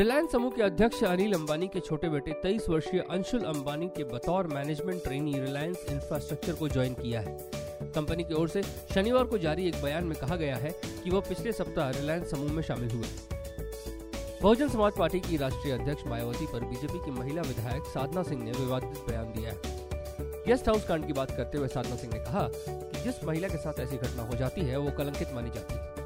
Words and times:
रिलायंस 0.00 0.32
समूह 0.32 0.50
के 0.50 0.62
अध्यक्ष 0.62 1.02
अनिल 1.04 1.32
अंबानी 1.32 1.66
के 1.68 1.80
छोटे 1.80 2.08
बेटे 2.08 2.32
तेईस 2.32 2.68
वर्षीय 2.68 3.00
अंशुल 3.10 3.40
अंबानी 3.40 3.88
के 3.88 4.04
बतौर 4.04 4.46
मैनेजमेंट 4.46 5.02
ट्रेनी 5.04 5.32
रिलायंस 5.32 5.84
इंफ्रास्ट्रक्चर 5.90 6.52
को 6.52 6.68
ज्वाइन 6.68 6.94
किया 6.94 7.20
है। 7.20 7.36
कंपनी 7.94 8.24
की 8.24 8.34
ओर 8.34 8.48
से 8.48 8.62
शनिवार 8.94 9.24
को 9.24 9.38
जारी 9.38 9.68
एक 9.68 9.82
बयान 9.82 10.04
में 10.04 10.16
कहा 10.18 10.36
गया 10.36 10.56
है 10.56 10.70
कि 11.04 11.10
वह 11.10 11.20
पिछले 11.20 11.52
सप्ताह 11.52 11.90
रिलायंस 11.90 12.30
समूह 12.30 12.52
में 12.52 12.62
शामिल 12.62 12.90
हुए। 12.90 13.08
बहुजन 14.42 14.68
समाज 14.68 14.92
पार्टी 14.98 15.20
की 15.20 15.36
राष्ट्रीय 15.36 15.74
अध्यक्ष 15.74 16.06
मायावती 16.06 16.46
पर 16.46 16.64
बीजेपी 16.64 17.04
की 17.04 17.10
महिला 17.10 17.42
विधायक 17.42 17.82
साधना 17.82 18.22
सिंह 18.22 18.44
ने 18.44 18.52
विवादित 18.52 19.04
बयान 19.08 19.32
दिया 19.32 19.50
है। 19.50 19.60
गेस्ट 20.46 20.68
हाउस 20.68 20.86
कांड 20.86 21.06
की 21.06 21.12
बात 21.12 21.30
करते 21.30 21.58
हुए 21.58 21.68
साधना 21.68 21.96
सिंह 21.96 22.12
ने 22.12 22.24
कहा 22.24 22.48
कि 22.52 23.02
जिस 23.02 23.24
महिला 23.24 23.48
के 23.48 23.58
साथ 23.58 23.80
ऐसी 23.80 23.96
घटना 23.96 24.22
हो 24.22 24.36
जाती 24.36 24.60
है, 24.60 24.78
वो 24.78 24.90
कलंकित 24.90 25.34
मानी 25.34 25.50
जाती 25.50 25.74
है। 25.74 25.99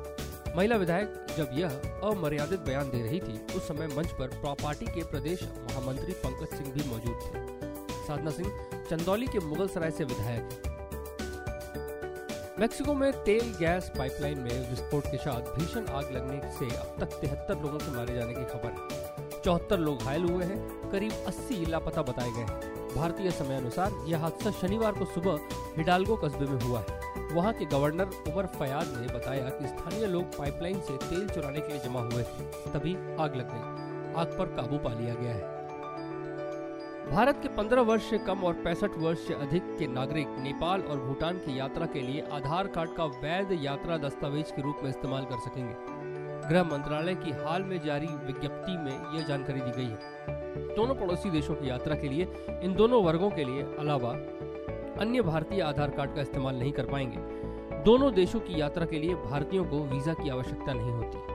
महिला 0.57 0.77
विधायक 0.77 1.27
जब 1.39 1.51
यह 1.53 1.69
अमर्यादित 2.05 2.61
बयान 2.61 2.91
दे 2.91 3.03
रही 3.03 3.21
थी, 3.21 3.47
उस 3.57 3.69
समय 3.69 3.87
मंच 3.87 4.07
पर 4.07 4.27
पार्टी 4.45 4.87
के 4.87 5.05
प्रदेश 5.05 5.43
महामंत्री 5.43 6.13
पंकज 6.13 6.57
सिंह 6.57 6.73
भी 6.73 6.91
मौजूद 6.91 7.15
थे। 7.15 7.65
साधना 8.07 8.30
सिंह, 8.30 8.69
चंदौली 8.91 9.27
के 9.27 9.39
मुगल 9.39 9.69
सराय 9.69 9.91
से 9.91 10.05
विधायक। 10.05 10.43
हैं 10.43 10.75
मेक्सिको 12.59 12.95
में 12.95 13.13
तेल, 13.13 13.55
गैस 13.61 13.93
पाइपलाइन 13.99 14.38
में 14.38 14.71
विस्फोट 14.71 15.07
के 15.07 15.16
साथ 15.16 15.41
भीषण 15.41 15.87
आग 15.87 16.13
लगने 16.13 16.52
से 16.59 16.77
अब 16.77 16.96
तक 17.01 17.18
तिहत्तर 17.21 17.55
लोगों 17.55 17.79
के 17.79 17.91
मारे 17.91 18.15
जाने 18.15 18.35
की 18.35 18.45
खबर 18.45 18.68
है। 18.68 19.43
चौहत्तर 19.45 19.79
लोग 19.79 20.02
घायल 20.02 20.23
हुए 20.23 20.45
हैं, 20.45 20.91
करीब 20.91 21.13
80 21.13 21.65
लापता 21.66 22.02
बताए 22.02 22.30
गए 22.30 22.41
हैं। 22.41 22.74
भारतीय 22.95 23.30
समय 23.30 23.57
अनुसार 23.57 23.93
यह 24.07 24.18
हादसा 24.18 24.51
शनिवार 24.51 24.93
को 24.93 25.05
सुबह 25.05 25.39
हिडाल्गो 25.77 26.16
कस्बे 26.16 26.46
में 26.46 26.61
हुआ 26.61 26.80
है। 26.80 27.04
वहाँ 27.20 27.52
के 27.52 27.65
गवर्नर 27.65 28.04
उमर 28.04 28.46
फयाद 28.46 28.87
ने 28.87 29.18
बताया 29.18 29.48
कि 29.48 29.66
स्थानीय 29.66 30.07
लोग 30.07 30.24
पाइपलाइन 30.24 30.80
से 30.80 30.96
तेल 30.96 31.29
चुराने 31.29 31.60
के 31.60 31.68
लिए 31.68 31.79
जमा 31.79 32.01
हुए 32.01 32.23
थे। 32.23 32.71
तभी 32.73 32.95
आग 32.95 33.37
लग 33.37 33.48
गई। 33.52 33.84
आग 34.21 34.26
पर 34.26 34.46
काबू 34.46 34.79
पा 34.79 34.93
लिया 34.93 35.15
गया 35.15 35.34
है। 35.34 35.54
भारत 37.10 37.38
के 37.43 37.48
15 37.48 37.80
वर्ष 37.80 38.10
से 38.10 38.18
कम 38.18 38.38
और 38.38 38.54
पैंसठ 38.54 38.90
वर्ष 38.98 39.18
से 39.18 39.34
अधिक 39.34 39.76
के 39.79 39.87
नागरिक 39.87 40.26
नेपाल 40.29 40.80
और 40.80 41.01
भूटान 41.01 41.38
की 41.38 41.59
यात्रा 41.59 41.87
के 41.87 42.01
लिए 42.01 42.24
आधार 42.32 42.66
कार्ड 42.66 42.90
का 42.96 43.04
वैध 43.04 43.49
यात्रा 43.52 43.96
दस्तावेज़ 43.96 44.46
के 44.46 44.62
रूप 44.62 44.76
में 44.82 44.90
इस्तेमाल 44.90 45.24
कर 45.24 45.38
सकेंगे। 45.38 45.74
गृह 46.49 46.62
मंत्रालय 46.62 47.15
की 47.15 47.30
हाल 47.30 47.62
में 47.62 47.82
जारी 47.84 48.06
विज्ञप्ति 48.06 48.73
में 48.73 49.18
यह 49.18 49.26
जानकारी 49.26 49.60
दी 49.60 49.71
गई 49.71 49.90
है। 49.90 49.99
दोनों 50.74 50.95
पड़ोसी 50.95 51.30
देशों 51.30 51.54
की 51.54 51.71
यात्रा 51.71 51.96
के 51.96 52.09
लिए, 52.09 52.46
इन 52.62 52.74
दोनों 52.74 53.04
वर्गों 53.04 53.30
के 53.30 53.45
लिए 53.45 53.62
अलावा 53.62 54.12
अन्य 55.00 55.23
भारतीय 55.23 55.60
आधार 55.60 55.90
कार्ड 55.90 56.14
का 56.14 56.20
इस्तेमाल 56.20 56.54
नहीं 56.54 56.73
कर 56.73 56.87
पाएँगे। 56.87 57.82
दोनों 57.84 58.12
देशों 58.14 58.40
की 58.40 58.60
यात्रा 58.60 58.87
के 58.87 58.98
लिए 58.98 59.14
भारतीयों 59.14 59.64
को 59.64 59.78
वीज़ा 59.84 60.12
की 60.14 60.28
आवश्यकता 60.28 60.73
नहीं 60.73 60.90
होती। 60.90 61.32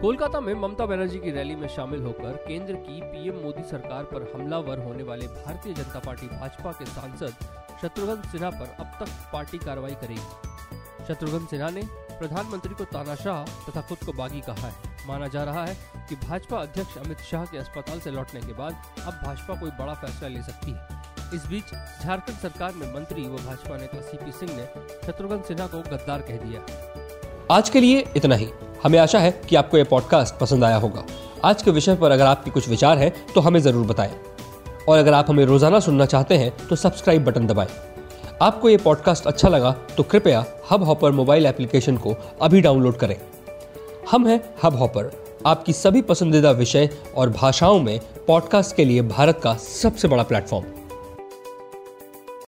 कोलकाता 0.00 0.40
में 0.40 0.52
ममता 0.54 0.86
बनर्जी 0.86 1.18
की 1.18 1.30
रैली 1.30 1.54
में 1.56 1.68
शामिल 1.68 2.02
होकर 2.02 2.32
केंद्र 2.48 2.74
की 2.74 3.00
पीएम 3.02 3.36
मोदी 3.36 3.62
सरकार 3.62 4.04
पर 4.04 4.30
हमलावर 4.34 4.78
होने 4.78 5.02
वाले 5.02 5.26
भारतीय 5.26 5.74
जनता 5.74 5.98
पार्टी 5.98 6.26
भाजपा 6.26 6.72
के 6.72 6.86
सांसद 6.86 7.34
शत्रुघ्न 7.82 8.20
सिन्हा 8.22 8.50
पर 8.50 8.76
अब 8.80 8.98
तक 9.00 9.12
पार्टी 9.32 9.58
कार्रवाई 9.58 9.94
करेगी। 9.94 11.04
शत्रुघ्न 11.08 11.46
सिन्हा 11.46 11.70
ने 11.70 11.82
प्रधानमंत्री 12.18 12.74
को 12.74 12.84
तानाशाह 12.84 13.44
तथा 13.44 13.80
खुद 13.80 13.98
को 13.98 14.12
बागी 14.12 14.40
कहा 14.40 14.68
है। 14.68 14.94
माना 15.08 15.26
जा 15.28 15.44
रहा 15.44 15.64
है 15.64 15.76
कि 16.08 16.14
भाजपा 16.16 16.58
अध्यक्ष 16.58 16.98
अमित 16.98 17.18
शाह 17.20 17.44
के 17.44 17.58
अस्पताल 17.58 18.00
से 18.00 18.10
लौटने 18.10 18.40
के 18.40 18.52
बाद 18.52 18.76
अब 19.06 19.12
भाजपा 19.24 19.60
कोई 19.60 19.70
बड़ा 19.70 19.94
फैसला 19.94 20.28
ले 20.28 20.42
सकती 20.42 20.70
है। 20.70 20.95
इस 21.34 21.46
बीच 21.46 21.72
झारखंड 22.02 22.36
सरकार 22.38 22.72
में 22.72 22.86
मंत्री 22.94 23.22
व 23.22 23.36
भाजपा 23.36 23.76
नेता 23.76 24.00
सीपी 24.00 24.32
सिंह 24.32 24.50
ने 24.56 24.64
शत्रुघ्न 25.06 25.40
सिन्हा 25.48 25.66
को 25.66 25.78
गद्दार 25.80 26.20
कह 26.20 26.36
दिया। 26.36 26.60
आज 27.50 27.70
के 27.70 27.80
लिए 27.80 28.04
इतना 28.16 28.34
ही। 28.34 28.48
हमें 28.84 28.98
आशा 28.98 29.18
है 29.18 29.30
कि 29.48 29.56
आपको 29.56 29.78
ये 29.78 29.84
पॉडकास्ट 29.84 30.34
पसंद 30.34 30.64
आया 30.64 30.76
होगा। 30.76 31.04
आज 31.44 31.62
के 31.62 31.70
विषय 31.70 31.96
पर 31.96 32.10
अगर 32.10 32.26
आपके 32.26 32.50
कुछ 32.50 32.68
विचार 32.68 32.98
हैं 32.98 33.12
तो 33.34 33.40
हमें 33.40 33.60
ज़रूर 33.60 33.86
बताएँ। 33.86 34.14
और 34.88 34.98
अगर 34.98 35.12
आप 35.12 35.30
हमें 35.30 35.44
रोज़ाना 35.44 35.80
सुनना 35.80 36.06
चाहते 36.06 36.36
हैं 36.38 36.52
तो 36.68 36.76
सब्सक्राइब 36.76 37.24
बटन 37.24 37.46
दबाएँ। 37.46 37.68
आपको 38.42 38.68
ये 38.68 38.76
पॉडकास्ट 38.76 39.26
अच्छा 39.26 39.48
लगा 39.48 39.72
तो 39.96 40.02
कृपया 40.02 40.44
हब 40.70 40.82
हॉपर 40.82 41.12
मोबाइल 41.12 41.46
एप्लीकेशन 41.46 41.96
को 41.96 42.16
अभी 42.42 42.60
डाउनलोड 42.60 42.96
करें। 42.96 43.16
हम 44.10 44.26
हैं 44.26 44.40
हब 44.62 44.76
हॉपर 44.76 45.10
आपकी 45.46 45.72
सभी 45.72 46.02
पसंदीदा 46.04 46.50
विषय 46.52 46.88
और 47.16 47.30
भाषाओं 47.32 47.80
में 47.80 47.98
पॉडकास्ट 48.26 48.76
के 48.76 48.84
लिए 48.84 49.02
भारत 49.08 49.40
का 49.44 49.54
सबसे 49.62 50.08
बड़ा 50.08 50.22
प्लेटफॉर्म 50.22 50.85